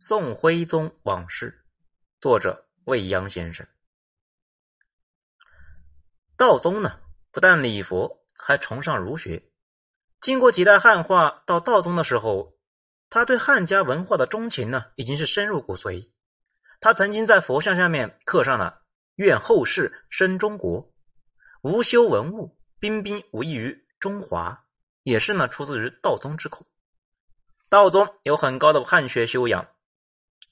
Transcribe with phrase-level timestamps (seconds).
[0.00, 1.64] 宋徽宗往事，
[2.20, 3.66] 作者未央先生。
[6.36, 7.00] 道宗呢，
[7.32, 9.50] 不但礼佛，还崇尚儒学。
[10.20, 12.56] 经过几代汉化，到道宗的时候，
[13.10, 16.12] 他对汉家文化的钟情呢，已经是深入骨髓。
[16.78, 18.82] 他曾经在佛像下面刻上了
[19.16, 20.92] “愿后世生中国，
[21.60, 24.64] 无修文物，彬彬无异于中华”，
[25.02, 26.68] 也是呢出自于道宗之口。
[27.68, 29.68] 道宗有很高的汉学修养。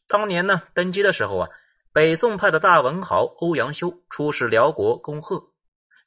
[0.09, 1.51] 当年呢，登基的时候啊，
[1.92, 5.52] 北宋派的大文豪欧阳修出使辽国恭贺。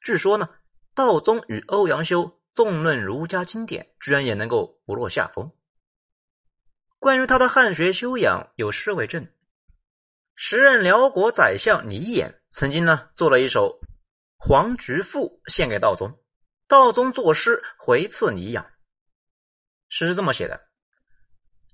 [0.02, 0.48] 据说呢，
[0.94, 5.52] 道宗与欧阳修纵论儒家经典，居然也能够不落下风。
[6.98, 9.28] 关于他的汉学修养，有诗为证：
[10.34, 13.80] 时任辽国宰相李衍曾经呢，做了一首
[14.38, 16.18] 《黄菊赋》献给道宗，
[16.66, 18.66] 道宗作诗回赐李养。
[19.88, 20.68] 诗是这么写的。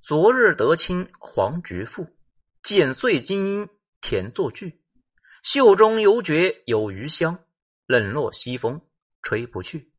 [0.03, 2.16] 昨日得清黄菊赋，
[2.67, 3.69] 剪碎金英
[4.01, 4.83] 填作句。
[5.45, 7.39] 袖中犹觉有余香，
[7.87, 8.81] 冷落西风
[9.23, 9.93] 吹不去。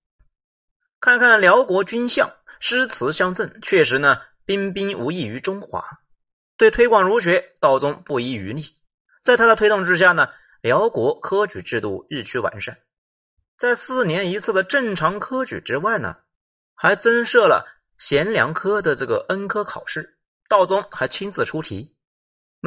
[1.00, 2.30] 看看辽国军相，
[2.60, 5.82] 诗词相赠，确实呢彬彬无异于中华。
[6.58, 8.76] 对推广儒学，道宗不遗余力。
[9.24, 10.28] 在他的推动之下呢，
[10.60, 12.78] 辽国科举制度日趋完善。
[13.56, 16.18] 在四年一次的正常科举之外呢，
[16.76, 17.66] 还增设了。
[17.98, 21.96] 贤良科的这个恩科考试，道宗还亲自出题，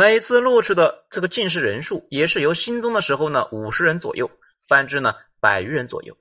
[0.00, 4.30] 每次录取的这个进士人数也是由新宗的时候呢五十人左右，
[4.66, 6.16] 翻至呢百余人左右。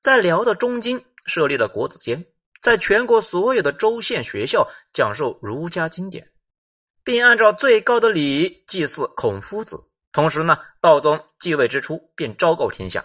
[0.00, 2.24] 在辽的中京设立了国子监，
[2.62, 6.30] 在全国所有的州县学校讲授儒家经典，
[7.04, 9.90] 并按照最高的礼仪祭祀孔夫子。
[10.10, 13.04] 同时呢，道宗继位之初便昭告天下，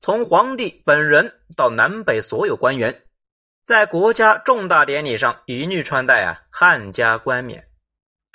[0.00, 3.04] 从皇帝本人到南北所有官员。
[3.64, 7.68] 在国家重大典礼上，一律穿戴啊汉家冠冕。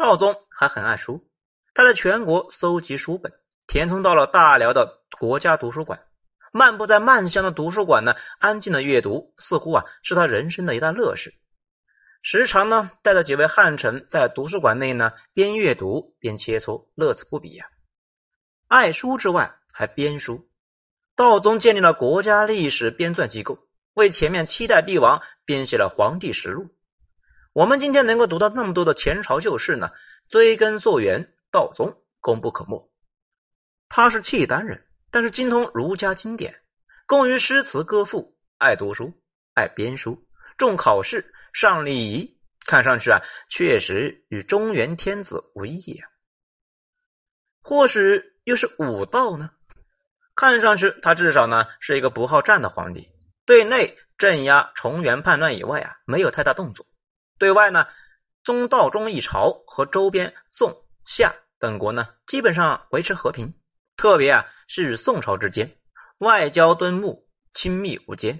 [0.01, 1.29] 道宗还很爱书，
[1.75, 3.31] 他在全国搜集书本，
[3.67, 6.03] 填充到了大辽的国家图书馆。
[6.51, 11.35] 漫步在漫香的图书馆呢，安静的阅读，似乎啊是他人生的一大乐事。
[12.23, 17.67] 时常呢，带着几位汉臣在图书馆内呢，边阅读边切磋，乐此不彼呀。
[18.67, 20.49] 爱书之外，还编书。
[21.15, 23.59] 道宗建立了国家历史编纂机构。
[23.93, 26.63] 为前面七代帝王编写了《皇帝实录》，
[27.53, 29.91] 我们今天能够读到那么多的前朝旧事呢？
[30.29, 32.89] 追根溯源，道宗功不可没。
[33.89, 36.61] 他是契丹人，但是精通儒家经典，
[37.05, 39.13] 工于诗词歌赋，爱读书，
[39.53, 40.25] 爱编书，
[40.57, 42.39] 重考试，上礼仪。
[42.65, 43.19] 看上去啊，
[43.49, 46.07] 确实与中原天子无异啊。
[47.63, 49.49] 或许又是武道呢？
[50.35, 53.09] 看上去他至少呢是一个不好战的皇帝。
[53.45, 56.85] 对内镇压重元叛乱以外啊，没有太大动作；
[57.41, 57.87] 对外呢，
[58.43, 63.55] 宗道宗一朝和周边宋夏等国呢，基本上维持和平。
[63.97, 65.75] 特别啊，是与宋朝之间，
[66.19, 68.39] 外交敦睦，亲密无间。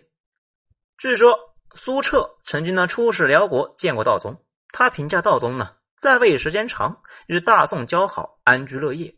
[1.00, 1.36] 据说
[1.74, 4.46] 苏澈曾经呢出使辽国，见过道宗。
[4.72, 9.16] 他评价道宗呢，在位时间长，与大宋交好，安居乐业，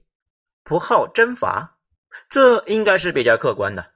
[0.63, 1.77] 不好征伐。
[2.29, 3.91] 这应该是比较客观的。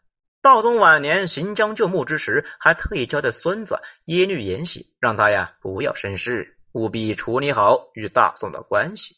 [0.47, 9.17] 道宗晚年行将就木之时，还特意交代孙子耶律延禧，让他呀不要生事，务必处理好与大宋的关系。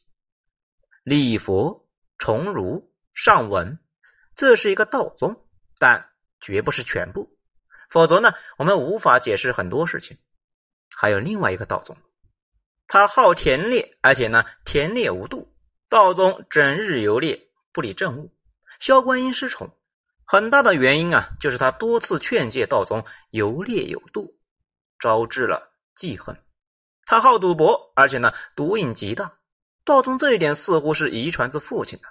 [1.04, 1.88] 礼佛、
[2.18, 3.78] 崇儒、尚文，
[4.34, 5.46] 这是一个道宗，
[5.78, 6.10] 但
[6.42, 7.38] 绝不是全部。
[7.92, 10.18] 否则呢，我们无法解释很多事情。
[10.98, 11.96] 还有另外一个道宗，
[12.88, 15.54] 他好田猎，而且呢田猎无度。
[15.90, 17.40] 道宗整日游猎，
[17.72, 18.34] 不理政务，
[18.80, 19.70] 萧观音失宠。
[20.32, 24.38] 很大的原因啊，就是他多次劝诫道宗游猎有度，
[25.00, 26.38] 招致了记恨。
[27.04, 29.40] 他好赌博，而且呢毒瘾极大。
[29.84, 32.08] 道宗这一点似乎是遗传自父亲的。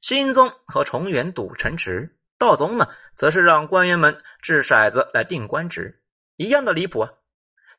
[0.00, 6.04] 新宗和重元赌城池，道宗呢则是让官员们掷骰子来定官职，
[6.36, 7.10] 一样的离谱啊！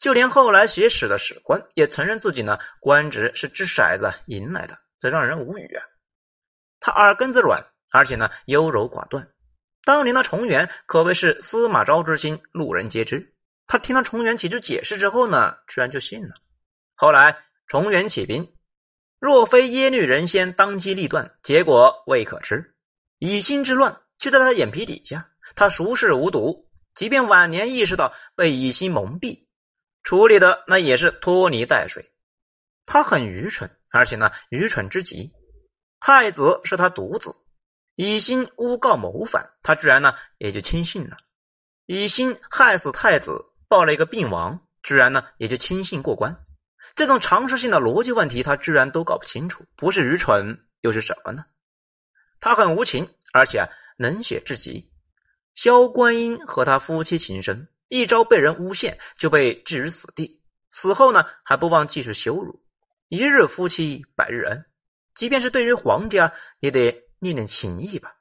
[0.01, 5.79] 就连后来写史的史官也承认自己呢官职是掷骰子赢来的，这让人无语啊！
[6.81, 9.29] 他耳根子软，而且呢优柔寡断。
[9.83, 13.33] 当年的重元可谓是司马昭之心，路人皆知。
[13.67, 16.35] 他听了重元几句解释之后呢，居然就信了。
[16.93, 17.37] 后来
[17.67, 18.53] 重元起兵，
[19.19, 22.75] 若非耶律仁先当机立断，结果未可知。
[23.17, 26.69] 以心之乱就在他眼皮底下，他熟视无睹。
[26.93, 29.47] 即便晚年意识到被以心蒙蔽，
[30.03, 32.11] 处理的那也是拖泥带水。
[32.85, 35.31] 他很愚蠢，而且呢，愚蠢之极。
[35.99, 37.35] 太子是他独子。
[38.03, 41.17] 以心诬告谋反，他居然呢也就轻信了；
[41.85, 46.43] 以心害死太子，报了一个病亡，居然呢也就轻信过关。
[46.95, 51.45] 这种常识性的逻辑问题，他居然都搞不清楚，不是愚蠢又是什么呢？
[52.39, 54.91] 他很无情，而且冷血至极。
[55.53, 60.41] 萧观音和他夫妻情深，一朝被人诬陷，就被置于死地。
[60.71, 62.63] 死后呢，还不忘继续羞辱。
[63.09, 64.65] 一日夫妻百日恩，
[65.13, 68.15] 即便是对于皇家，也得念念情义吧。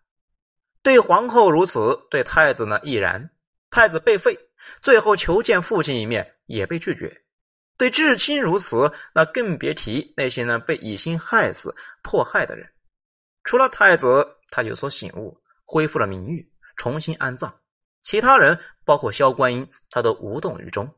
[0.82, 3.31] 对皇后如此，对太子呢亦然。
[3.70, 4.38] 太子被废，
[4.82, 7.23] 最后求见父亲一面，也被拒绝。
[7.79, 12.70] 对至亲如此，那更别提那些呢被以心害死、迫害的人。
[13.43, 17.58] 除了太子，他有所醒悟，恢复了名誉，重新安葬。
[18.02, 20.94] 其他人，包括萧观音，他都无动于衷。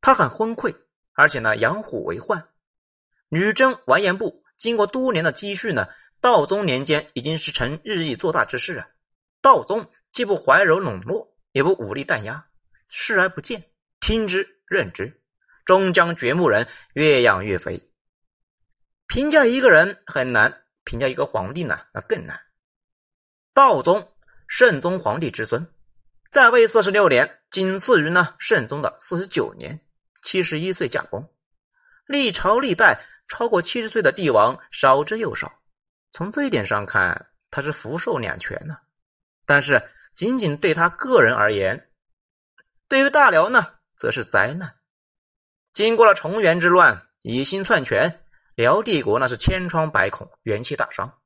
[0.00, 0.74] 他很昏聩，
[1.12, 2.48] 而且呢养虎为患。
[3.28, 5.88] 女真完颜部经过多年的积蓄呢，
[6.22, 8.88] 道宗年间已经是成日益做大之势啊。
[9.40, 12.46] 道宗既不怀柔笼络，也不武力弹压，
[12.88, 13.64] 视而不见，
[13.98, 15.20] 听之任之。
[15.64, 17.90] 终将掘墓人越养越肥。
[19.08, 22.40] 评价一个人很难，评价一个皇帝呢，那更难。
[23.52, 24.12] 道宗，
[24.46, 25.66] 圣宗皇帝之孙，
[26.30, 29.80] 在位四十六年，仅次于呢圣宗的四十九年，
[30.22, 31.28] 七十一岁驾崩。
[32.06, 35.58] 历朝历代超过七十岁的帝王少之又少。
[36.12, 38.76] 从这一点上看，他是福寿两全呢。
[39.46, 41.90] 但是仅仅对他个人而言，
[42.88, 43.66] 对于大辽呢，
[43.96, 44.76] 则是灾难。
[45.72, 48.20] 经过了重元之乱，以心篡权，
[48.54, 51.18] 辽帝国那是千疮百孔，元气大伤。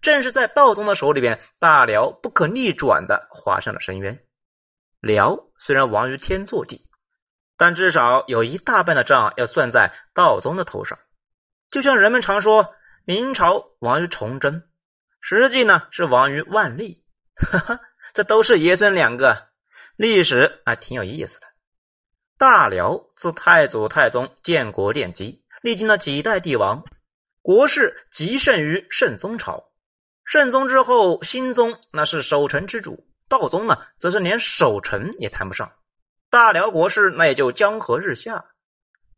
[0.00, 4.24] 正是在道宗的手里边，大辽不可逆转的滑向了深渊。
[5.00, 6.88] 辽虽然亡于天祚帝，
[7.56, 10.98] 但至少有一大半的账要算在道宗的头上。
[11.68, 12.74] 就像人们常说，
[13.04, 14.62] 明朝亡于崇祯，
[15.20, 17.04] 实际呢是亡于万历。
[17.34, 17.80] 哈哈，
[18.14, 19.48] 这都是爷孙两个，
[19.96, 21.48] 历史还挺有意思的。
[22.38, 26.84] 大辽自太祖、太宗建国奠基，历经了几代帝王，
[27.40, 29.72] 国势极盛于圣宗朝。
[30.24, 35.72] 圣宗之后，新宗那是守成之主，道宗呢，则是连守成也谈不上。
[36.30, 38.44] 大辽国势那也就江河日下。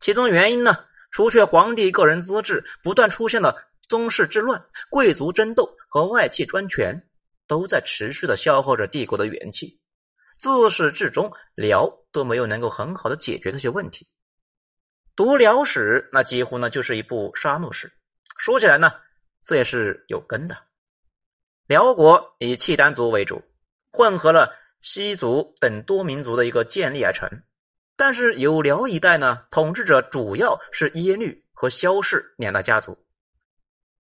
[0.00, 7.06] 其中原因呢，除却皇帝个人资质不断出现了宗室之乱、贵族争斗和外戚专权，
[7.46, 9.81] 都在持续的消耗着帝国的元气。
[10.38, 14.06] 自始至终，辽都没有能够很好的解决这些问题。
[15.16, 17.92] 读辽史，那几乎呢就是一部杀戮史。
[18.36, 18.92] 说起来呢，
[19.42, 20.58] 这也是有根的。
[21.66, 23.42] 辽国以契丹族为主，
[23.90, 27.42] 混合了西族等多民族的一个建立而成。
[27.96, 33.03] 但是有辽一带呢，统治者主要是耶律和萧氏两大家族。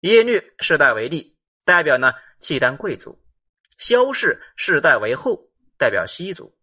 [0.05, 1.35] 耶律世代为帝，
[1.65, 3.19] 代表呢契丹贵族；
[3.75, 5.51] 萧氏世代为后。
[5.77, 6.55] 代表西族，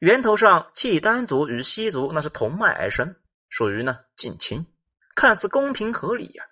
[0.00, 3.16] 源头上契丹族与西族那是同脉而生，
[3.48, 4.66] 属于呢近亲，
[5.14, 6.44] 看似公平合理呀。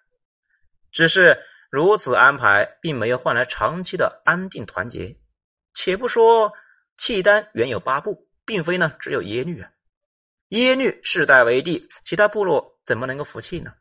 [0.91, 1.39] 只是
[1.71, 5.19] 如此安排，并没有换来长期的安定团结。
[5.75, 6.51] 且不说
[6.97, 9.71] 契丹原有八部，并非呢只有耶律啊。
[10.49, 13.75] 耶律世代为帝，其他部落怎么能够服气呢？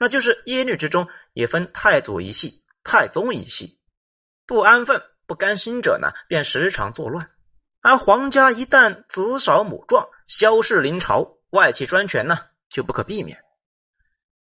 [0.00, 3.78] 那就是耶律之中也分太祖一系、太宗一系，
[4.46, 7.30] 不安分、不甘心者呢，便时常作乱。
[7.82, 12.38] 而皇家一旦子少母壮，萧氏临朝，外戚专权呢，
[12.70, 13.44] 就不可避免。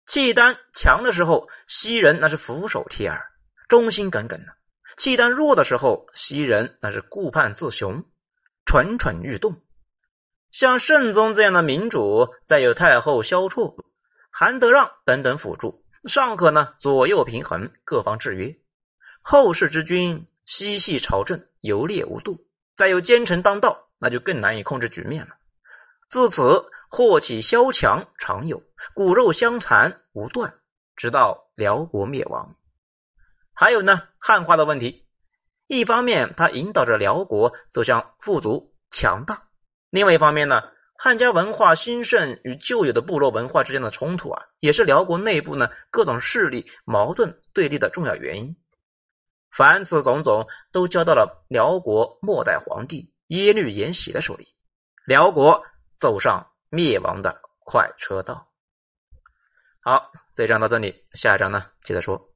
[0.07, 3.25] 契丹强的时候，西人那是俯首帖耳，
[3.69, 4.53] 忠心耿耿的；
[4.97, 8.05] 契丹弱的时候，西人那是顾盼自雄，
[8.67, 9.63] 蠢蠢欲动。
[10.51, 13.77] 像圣宗这样的民主，再有太后萧绰、
[14.37, 18.59] 韩德让等等辅助，尚可呢左右平衡，各方制约。
[19.23, 22.45] 后世之君嬉戏朝政，游猎无度。
[22.77, 25.37] 再有奸臣当道，那就更难以控制局面了。
[26.09, 28.61] 自此，祸起萧墙常有，
[28.93, 30.55] 骨肉相残无断，
[30.97, 32.57] 直到辽国灭亡。
[33.53, 35.07] 还有呢，汉化的问题。
[35.69, 39.47] 一方面，它引导着辽国走向富足强大；
[39.91, 40.65] 另外一方面呢，
[41.05, 48.57] 汉家文化兴盛与旧有的部落文化之间的冲突啊，也是辽国内部呢各种势力矛盾对立的重要原因。
[49.51, 54.55] 凡此种种，都交到了辽国末代皇帝耶律延禧的手里，
[55.05, 55.63] 辽国
[55.99, 58.49] 走上灭亡的快车道。
[59.81, 62.34] 好，这一章到这里，下一章呢，接着说。